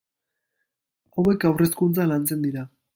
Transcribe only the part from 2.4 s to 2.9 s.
dira.